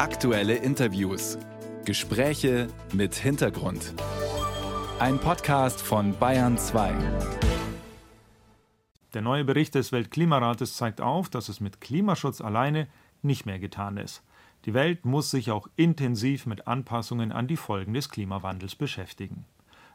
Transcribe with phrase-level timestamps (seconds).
[0.00, 1.36] Aktuelle Interviews.
[1.84, 3.92] Gespräche mit Hintergrund.
[4.98, 6.94] Ein Podcast von Bayern 2.
[9.12, 12.88] Der neue Bericht des Weltklimarates zeigt auf, dass es mit Klimaschutz alleine
[13.20, 14.22] nicht mehr getan ist.
[14.64, 19.44] Die Welt muss sich auch intensiv mit Anpassungen an die Folgen des Klimawandels beschäftigen.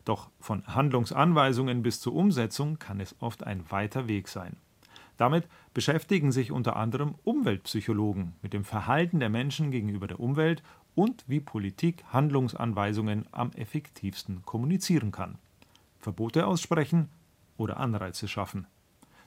[0.04, 4.58] Doch von Handlungsanweisungen bis zur Umsetzung kann es oft ein weiter Weg sein.
[5.18, 10.62] Damit beschäftigen sich unter anderem Umweltpsychologen mit dem Verhalten der Menschen gegenüber der Umwelt
[10.94, 15.38] und wie Politik Handlungsanweisungen am effektivsten kommunizieren kann.
[16.00, 17.09] Verbote aussprechen
[17.58, 18.68] oder Anreize schaffen.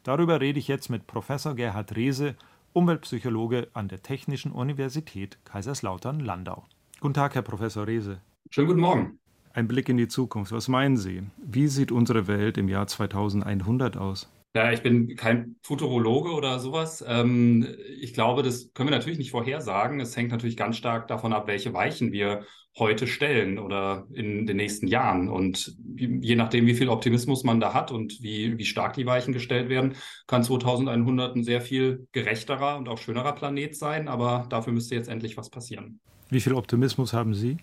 [0.03, 2.37] Darüber rede ich jetzt mit Professor Gerhard Rehse,
[2.73, 6.65] Umweltpsychologe an der Technischen Universität Kaiserslautern-Landau.
[7.01, 8.21] Guten Tag, Herr Professor Rehse.
[8.51, 9.19] Schönen guten Morgen.
[9.53, 10.53] Ein Blick in die Zukunft.
[10.53, 11.23] Was meinen Sie?
[11.39, 14.31] Wie sieht unsere Welt im Jahr 2100 aus?
[14.55, 17.05] Ja, ich bin kein Futurologe oder sowas.
[17.07, 17.67] Ähm,
[18.01, 20.01] ich glaube, das können wir natürlich nicht vorhersagen.
[20.01, 22.45] Es hängt natürlich ganz stark davon ab, welche Weichen wir
[22.79, 25.29] heute stellen oder in den nächsten Jahren.
[25.29, 29.33] Und je nachdem, wie viel Optimismus man da hat und wie, wie stark die Weichen
[29.33, 29.95] gestellt werden,
[30.27, 34.09] kann 2100 ein sehr viel gerechterer und auch schönerer Planet sein.
[34.09, 36.01] Aber dafür müsste jetzt endlich was passieren.
[36.31, 37.59] Wie viel Optimismus haben Sie?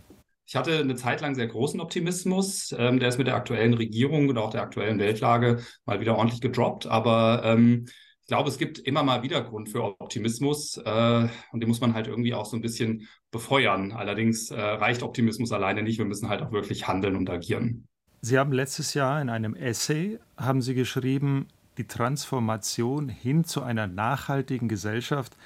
[0.47, 2.73] Ich hatte eine Zeit lang sehr großen Optimismus.
[2.77, 6.41] Ähm, der ist mit der aktuellen Regierung und auch der aktuellen Weltlage mal wieder ordentlich
[6.41, 6.85] gedroppt.
[6.85, 7.85] Aber ähm,
[8.21, 11.93] ich glaube, es gibt immer mal wieder Grund für Optimismus äh, und den muss man
[11.93, 13.91] halt irgendwie auch so ein bisschen befeuern.
[13.91, 15.97] Allerdings äh, reicht Optimismus alleine nicht.
[15.97, 17.87] Wir müssen halt auch wirklich handeln und agieren.
[18.21, 23.85] Sie haben letztes Jahr in einem Essay haben Sie geschrieben, die Transformation hin zu einer
[23.85, 25.37] nachhaltigen Gesellschaft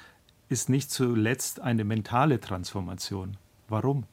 [0.48, 3.36] ist nicht zuletzt eine mentale Transformation.
[3.68, 4.04] Warum?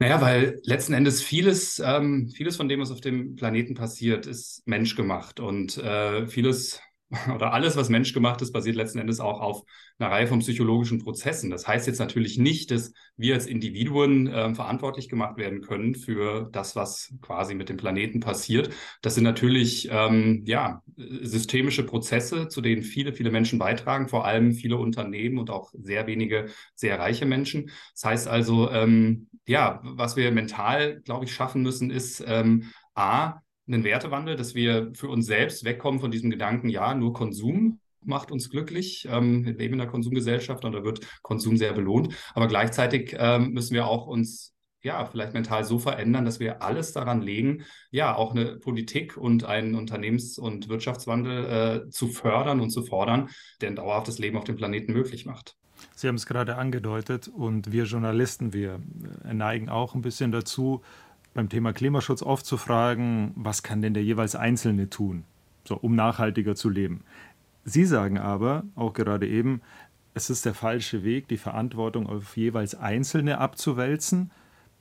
[0.00, 4.66] Naja, weil letzten Endes vieles, ähm, vieles von dem, was auf dem Planeten passiert, ist
[4.66, 5.40] menschgemacht.
[5.40, 6.80] Und äh, vieles
[7.34, 9.62] oder alles, was menschgemacht ist, basiert letzten Endes auch auf
[9.98, 11.50] einer Reihe von psychologischen Prozessen.
[11.50, 16.48] Das heißt jetzt natürlich nicht, dass wir als Individuen äh, verantwortlich gemacht werden können für
[16.52, 18.70] das, was quasi mit dem Planeten passiert.
[19.02, 24.52] Das sind natürlich ähm, ja systemische Prozesse, zu denen viele, viele Menschen beitragen, vor allem
[24.52, 27.70] viele Unternehmen und auch sehr wenige sehr reiche Menschen.
[27.94, 33.40] Das heißt also, ähm, ja, was wir mental, glaube ich, schaffen müssen, ist ähm, a
[33.72, 38.30] einen Wertewandel, dass wir für uns selbst wegkommen von diesem Gedanken, ja, nur Konsum macht
[38.30, 39.06] uns glücklich.
[39.10, 42.14] Ähm, wir leben in einer Konsumgesellschaft und da wird Konsum sehr belohnt.
[42.34, 46.92] Aber gleichzeitig ähm, müssen wir auch uns ja, vielleicht mental so verändern, dass wir alles
[46.92, 52.70] daran legen, ja, auch eine Politik und einen Unternehmens- und Wirtschaftswandel äh, zu fördern und
[52.70, 53.28] zu fordern,
[53.60, 55.56] der ein dauerhaftes Leben auf dem Planeten möglich macht.
[55.94, 58.80] Sie haben es gerade angedeutet und wir Journalisten, wir
[59.24, 60.82] äh, neigen auch ein bisschen dazu,
[61.34, 65.24] beim Thema Klimaschutz oft zu fragen, was kann denn der jeweils Einzelne tun,
[65.64, 67.04] so, um nachhaltiger zu leben.
[67.64, 69.60] Sie sagen aber, auch gerade eben,
[70.14, 74.30] es ist der falsche Weg, die Verantwortung auf jeweils Einzelne abzuwälzen.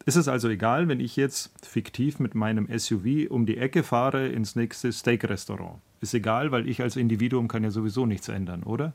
[0.05, 4.27] Ist es also egal, wenn ich jetzt fiktiv mit meinem SUV um die Ecke fahre
[4.27, 5.79] ins nächste Steak-Restaurant?
[6.01, 8.93] Ist egal, weil ich als Individuum kann ja sowieso nichts ändern, oder?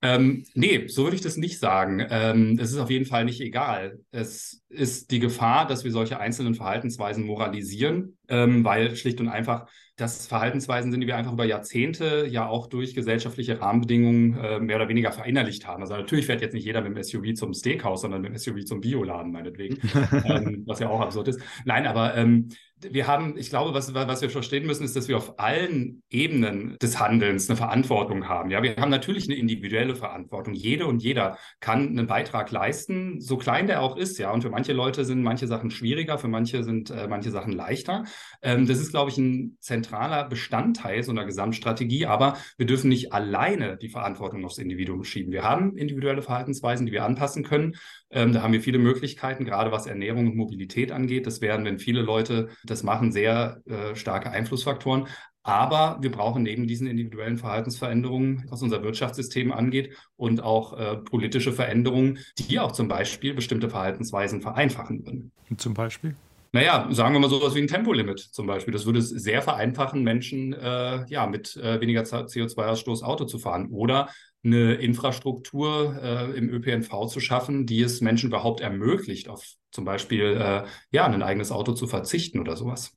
[0.00, 2.06] Ähm, nee, so würde ich das nicht sagen.
[2.10, 3.98] Ähm, es ist auf jeden Fall nicht egal.
[4.12, 9.66] Es ist die Gefahr, dass wir solche einzelnen Verhaltensweisen moralisieren, ähm, weil schlicht und einfach
[9.96, 14.76] das Verhaltensweisen sind, die wir einfach über Jahrzehnte ja auch durch gesellschaftliche Rahmenbedingungen äh, mehr
[14.76, 15.82] oder weniger verinnerlicht haben.
[15.82, 18.64] Also natürlich fährt jetzt nicht jeder mit dem SUV zum Steakhouse, sondern mit dem SUV
[18.64, 19.78] zum Bioladen meinetwegen,
[20.24, 21.40] ähm, was ja auch absurd ist.
[21.64, 22.48] Nein, aber ähm,
[22.80, 26.76] wir haben, ich glaube, was, was wir verstehen müssen, ist, dass wir auf allen Ebenen
[26.82, 28.50] des Handelns eine Verantwortung haben.
[28.50, 30.54] Ja, wir haben natürlich eine individuelle Verantwortung.
[30.54, 34.18] Jede und jeder kann einen Beitrag leisten, so klein der auch ist.
[34.18, 37.52] Ja, und für manche Leute sind manche Sachen schwieriger, für manche sind äh, manche Sachen
[37.52, 38.04] leichter.
[38.42, 42.06] Ähm, das ist, glaube ich, ein zentraler Bestandteil so einer Gesamtstrategie.
[42.06, 45.32] Aber wir dürfen nicht alleine die Verantwortung aufs Individuum schieben.
[45.32, 47.74] Wir haben individuelle Verhaltensweisen, die wir anpassen können.
[48.10, 51.26] Ähm, da haben wir viele Möglichkeiten, gerade was Ernährung und Mobilität angeht.
[51.26, 55.08] Das werden, wenn viele Leute das machen, sehr äh, starke Einflussfaktoren.
[55.44, 61.52] Aber wir brauchen neben diesen individuellen Verhaltensveränderungen, was unser Wirtschaftssystem angeht, und auch äh, politische
[61.52, 65.32] Veränderungen, die auch zum Beispiel bestimmte Verhaltensweisen vereinfachen würden.
[65.58, 66.16] Zum Beispiel?
[66.52, 68.72] Naja, sagen wir mal so etwas wie ein Tempolimit zum Beispiel.
[68.72, 73.68] Das würde es sehr vereinfachen, Menschen äh, ja, mit äh, weniger CO2-Ausstoß Auto zu fahren.
[73.70, 74.08] Oder
[74.44, 80.38] eine Infrastruktur äh, im ÖPNV zu schaffen, die es Menschen überhaupt ermöglicht, auf zum Beispiel
[80.40, 82.92] äh, ja, ein eigenes Auto zu verzichten oder sowas.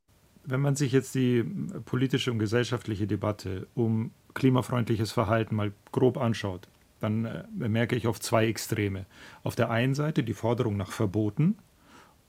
[0.49, 1.43] Wenn man sich jetzt die
[1.83, 6.69] politische und gesellschaftliche Debatte um klimafreundliches Verhalten mal grob anschaut,
[7.01, 9.05] dann äh, bemerke ich auf zwei Extreme.
[9.43, 11.57] Auf der einen Seite die Forderung nach Verboten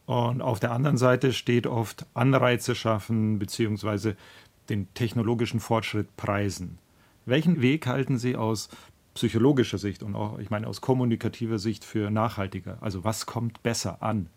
[0.06, 4.14] und auf der anderen Seite steht oft Anreize schaffen bzw.
[4.68, 6.78] den technologischen Fortschritt preisen.
[7.24, 8.68] Welchen Weg halten Sie aus
[9.14, 12.78] psychologischer Sicht und auch, ich meine, aus kommunikativer Sicht für nachhaltiger?
[12.80, 14.28] Also was kommt besser an?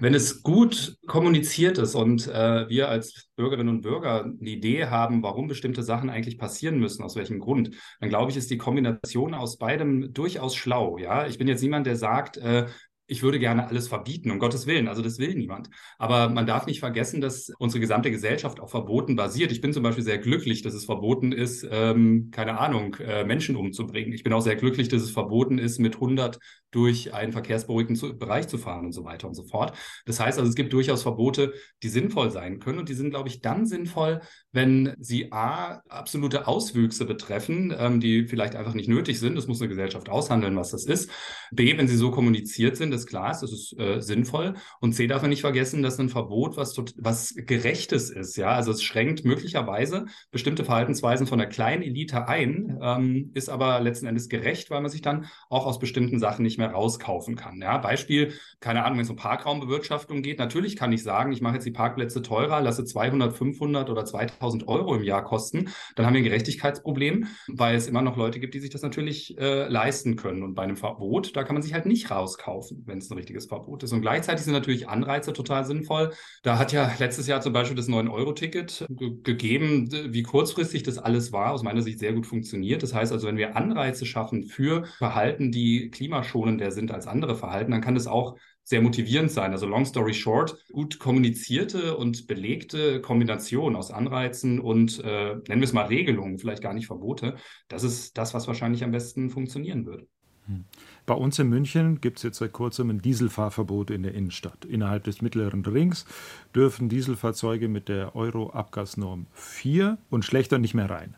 [0.00, 5.22] Wenn es gut kommuniziert ist und äh, wir als Bürgerinnen und Bürger eine Idee haben,
[5.22, 9.34] warum bestimmte Sachen eigentlich passieren müssen, aus welchem Grund, dann glaube ich, ist die Kombination
[9.34, 10.96] aus beidem durchaus schlau.
[10.96, 12.66] Ja, ich bin jetzt niemand, der sagt, äh,
[13.10, 14.86] ich würde gerne alles verbieten, um Gottes Willen.
[14.86, 15.68] Also das will niemand.
[15.98, 19.50] Aber man darf nicht vergessen, dass unsere gesamte Gesellschaft auf Verboten basiert.
[19.50, 23.56] Ich bin zum Beispiel sehr glücklich, dass es verboten ist, ähm, keine Ahnung, äh, Menschen
[23.56, 24.12] umzubringen.
[24.12, 26.38] Ich bin auch sehr glücklich, dass es verboten ist, mit 100
[26.70, 29.76] durch einen verkehrsberuhigten Bereich zu fahren und so weiter und so fort.
[30.06, 31.52] Das heißt also, es gibt durchaus Verbote,
[31.82, 32.78] die sinnvoll sein können.
[32.78, 34.20] Und die sind, glaube ich, dann sinnvoll,
[34.52, 39.36] wenn sie A, absolute Auswüchse betreffen, ähm, die vielleicht einfach nicht nötig sind.
[39.36, 41.10] Das muss eine Gesellschaft aushandeln, was das ist.
[41.52, 44.54] B, wenn sie so kommuniziert sind, das klar ist, das ist äh, sinnvoll.
[44.80, 48.36] Und C darf man nicht vergessen, dass ein Verbot was, was Gerechtes ist.
[48.36, 53.80] Ja, also es schränkt möglicherweise bestimmte Verhaltensweisen von der kleinen Elite ein, ähm, ist aber
[53.80, 57.60] letzten Endes gerecht, weil man sich dann auch aus bestimmten Sachen nicht mehr rauskaufen kann.
[57.60, 61.54] Ja, Beispiel, keine Ahnung, wenn es um Parkraumbewirtschaftung geht, natürlich kann ich sagen, ich mache
[61.54, 66.14] jetzt die Parkplätze teurer, lasse 200, 500 oder 2000 Euro im Jahr kosten, dann haben
[66.14, 70.16] wir ein Gerechtigkeitsproblem, weil es immer noch Leute gibt, die sich das natürlich äh, leisten
[70.16, 70.42] können.
[70.42, 73.46] Und bei einem Verbot, da kann man sich halt nicht rauskaufen wenn es ein richtiges
[73.46, 73.92] Verbot ist.
[73.92, 76.12] Und gleichzeitig sind natürlich Anreize total sinnvoll.
[76.42, 81.32] Da hat ja letztes Jahr zum Beispiel das 9-Euro-Ticket ge gegeben, wie kurzfristig das alles
[81.32, 82.82] war, aus meiner Sicht sehr gut funktioniert.
[82.82, 87.70] Das heißt also, wenn wir Anreize schaffen für Verhalten, die klimaschonender sind als andere Verhalten,
[87.72, 89.52] dann kann das auch sehr motivierend sein.
[89.52, 95.62] Also long story short, gut kommunizierte und belegte Kombination aus Anreizen und äh, nennen wir
[95.62, 97.36] es mal Regelungen, vielleicht gar nicht Verbote,
[97.68, 100.06] das ist das, was wahrscheinlich am besten funktionieren würde.
[100.46, 100.64] Hm.
[101.06, 104.64] Bei uns in München gibt es jetzt seit kurzem ein Dieselfahrverbot in der Innenstadt.
[104.64, 106.06] Innerhalb des mittleren Rings
[106.54, 111.16] dürfen Dieselfahrzeuge mit der Euro-Abgasnorm 4 und schlechter nicht mehr rein.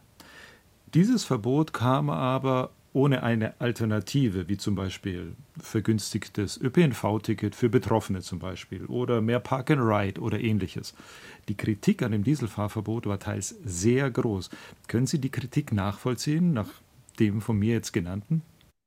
[0.94, 8.39] Dieses Verbot kam aber ohne eine Alternative, wie zum Beispiel vergünstigtes ÖPNV-Ticket für Betroffene zum
[8.39, 10.94] Beispiel oder mehr Park and Ride oder ähnliches.
[11.49, 14.50] Die Kritik an dem Dieselfahrverbot war teils sehr groß.
[14.89, 16.69] Können Sie die Kritik nachvollziehen, nach
[17.19, 18.43] dem von mir jetzt genannten?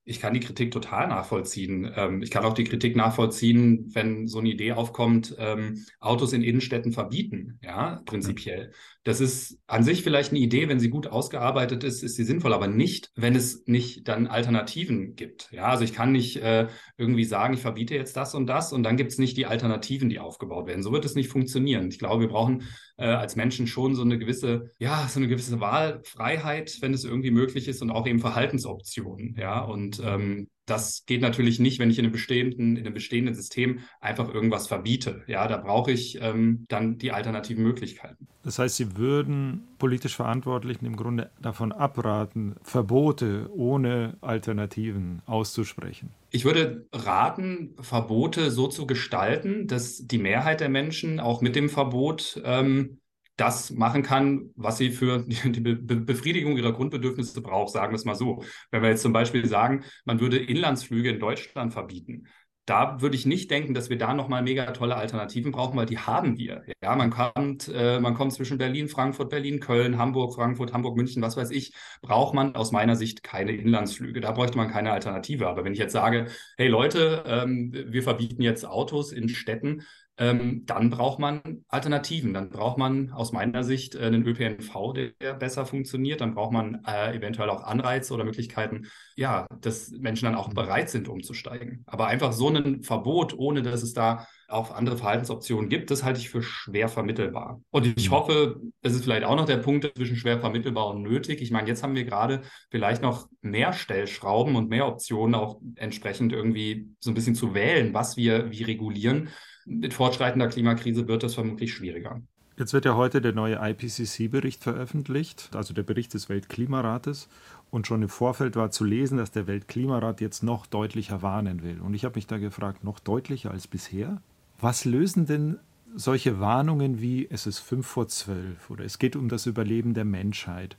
[0.07, 1.91] Ich kann die Kritik total nachvollziehen.
[1.95, 6.43] Ähm, ich kann auch die Kritik nachvollziehen, wenn so eine Idee aufkommt, ähm, Autos in
[6.43, 8.71] Innenstädten verbieten, ja, prinzipiell.
[9.03, 12.53] Das ist an sich vielleicht eine Idee, wenn sie gut ausgearbeitet ist, ist sie sinnvoll,
[12.53, 15.51] aber nicht, wenn es nicht dann Alternativen gibt.
[15.51, 16.67] Ja, also ich kann nicht äh,
[16.97, 20.09] irgendwie sagen, ich verbiete jetzt das und das und dann gibt es nicht die Alternativen,
[20.09, 20.83] die aufgebaut werden.
[20.83, 21.87] So wird es nicht funktionieren.
[21.89, 22.63] Ich glaube, wir brauchen
[22.97, 27.31] äh, als Menschen schon so eine gewisse, ja, so eine gewisse Wahlfreiheit, wenn es irgendwie
[27.31, 29.35] möglich ist und auch eben Verhaltensoptionen.
[29.37, 33.35] Ja, und ähm, das geht natürlich nicht, wenn ich in einem bestehenden, in einem bestehenden
[33.35, 35.23] System einfach irgendwas verbiete.
[35.27, 38.27] Ja, da brauche ich ähm, dann die alternativen Möglichkeiten.
[38.43, 46.11] Das heißt, Sie würden politisch Verantwortlichen im Grunde davon abraten, Verbote ohne Alternativen auszusprechen.
[46.31, 51.69] Ich würde raten, Verbote so zu gestalten, dass die Mehrheit der Menschen auch mit dem
[51.69, 52.99] Verbot ähm,
[53.37, 58.05] das machen kann, was sie für die Be Befriedigung ihrer Grundbedürfnisse braucht, sagen wir es
[58.05, 58.43] mal so.
[58.71, 62.27] Wenn wir jetzt zum Beispiel sagen, man würde Inlandsflüge in Deutschland verbieten,
[62.65, 65.99] da würde ich nicht denken, dass wir da nochmal mega tolle Alternativen brauchen, weil die
[65.99, 66.63] haben wir.
[66.81, 71.21] Ja, man kommt, äh, man kommt zwischen Berlin, Frankfurt, Berlin, Köln, Hamburg, Frankfurt, Hamburg, München,
[71.21, 74.19] was weiß ich, braucht man aus meiner Sicht keine Inlandsflüge.
[74.19, 75.47] Da bräuchte man keine Alternative.
[75.47, 76.25] Aber wenn ich jetzt sage,
[76.57, 79.83] hey Leute, ähm, wir verbieten jetzt Autos in Städten,
[80.17, 82.33] ähm, dann braucht man Alternativen.
[82.33, 86.21] Dann braucht man aus meiner Sicht äh, einen ÖPNV, der, besser funktioniert.
[86.21, 90.89] Dann braucht man äh, eventuell auch Anreize oder Möglichkeiten, ja, dass Menschen dann auch bereit
[90.89, 91.83] sind, umzusteigen.
[91.85, 96.19] Aber einfach so ein Verbot, ohne dass es da auch andere Verhaltensoptionen gibt, das halte
[96.19, 97.61] ich für schwer vermittelbar.
[97.71, 98.13] Und ich mhm.
[98.13, 101.41] hoffe, es ist vielleicht auch noch der Punkt zwischen schwer vermittelbar und nötig.
[101.41, 106.31] Ich meine, jetzt haben wir gerade vielleicht noch mehr Stellschrauben und mehr Optionen, auch entsprechend
[106.31, 109.29] irgendwie so ein bisschen zu wählen, was wir wie regulieren
[109.65, 112.21] mit fortschreitender Klimakrise wird das vermutlich schwieriger.
[112.57, 117.27] Jetzt wird ja heute der neue IPCC-Bericht veröffentlicht, also der Bericht des Weltklimarates.
[117.69, 121.81] Und schon im Vorfeld war zu lesen, dass der Weltklimarat jetzt noch deutlicher warnen will.
[121.81, 124.21] Und ich habe mich da gefragt, noch deutlicher als bisher?
[124.61, 125.57] Was lösen denn
[125.95, 130.05] solche Warnungen wie es ist fünf vor zwölf oder es geht um das Überleben der
[130.05, 130.77] Menschheit?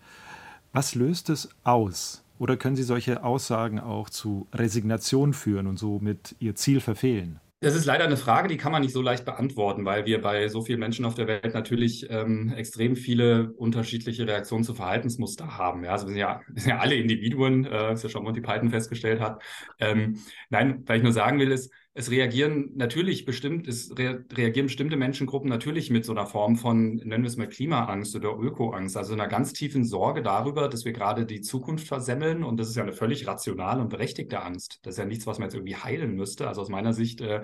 [0.72, 2.22] Was löst es aus?
[2.38, 7.40] Oder können Sie solche Aussagen auch zu Resignation führen und somit Ihr Ziel verfehlen?
[7.66, 10.46] Das ist leider eine Frage, die kann man nicht so leicht beantworten, weil wir bei
[10.46, 15.82] so vielen Menschen auf der Welt natürlich ähm, extrem viele unterschiedliche Reaktionen zu Verhaltensmuster haben.
[15.82, 18.40] Ja, also wir sind ja, wir sind ja alle Individuen, äh, was ja schon Monty
[18.40, 19.42] Python festgestellt hat.
[19.80, 24.66] Ähm, nein, weil ich nur sagen will, ist, es reagieren natürlich bestimmt, es re reagieren
[24.66, 28.98] bestimmte Menschengruppen natürlich mit so einer Form von, nennen wir es mal Klimaangst oder Ökoangst,
[28.98, 32.44] also einer ganz tiefen Sorge darüber, dass wir gerade die Zukunft versemmeln.
[32.44, 34.78] Und das ist ja eine völlig rationale und berechtigte Angst.
[34.82, 36.46] Das ist ja nichts, was man jetzt irgendwie heilen müsste.
[36.46, 37.40] Also aus meiner Sicht äh,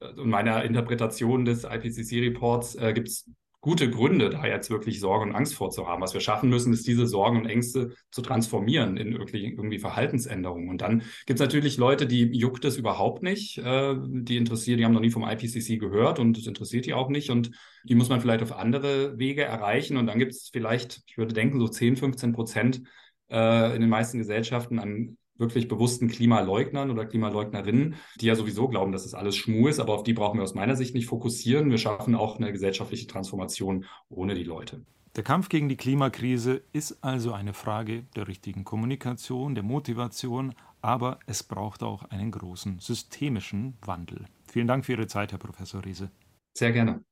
[0.00, 5.34] und meiner Interpretation des IPCC-Reports äh, gibt es gute Gründe, da jetzt wirklich Sorge und
[5.34, 6.02] Angst vorzuhaben.
[6.02, 10.68] Was wir schaffen müssen, ist diese Sorgen und Ängste zu transformieren in irgendwie, irgendwie Verhaltensänderungen.
[10.68, 14.84] Und dann gibt es natürlich Leute, die juckt es überhaupt nicht, äh, die interessiert, die
[14.84, 17.30] haben noch nie vom IPCC gehört und es interessiert die auch nicht.
[17.30, 17.50] Und
[17.84, 19.96] die muss man vielleicht auf andere Wege erreichen.
[19.98, 22.82] Und dann gibt es vielleicht, ich würde denken, so 10, 15 Prozent
[23.30, 28.92] äh, in den meisten Gesellschaften an wirklich bewussten Klimaleugnern oder Klimaleugnerinnen, die ja sowieso glauben,
[28.92, 31.70] dass das alles Schmuh ist, aber auf die brauchen wir aus meiner Sicht nicht fokussieren.
[31.70, 34.84] Wir schaffen auch eine gesellschaftliche Transformation ohne die Leute.
[35.16, 41.18] Der Kampf gegen die Klimakrise ist also eine Frage der richtigen Kommunikation, der Motivation, aber
[41.26, 44.26] es braucht auch einen großen systemischen Wandel.
[44.46, 46.12] Vielen Dank für Ihre Zeit, Herr Professor Riese.
[46.56, 47.02] Sehr gerne.